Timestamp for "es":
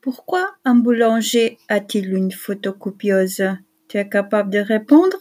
3.98-4.08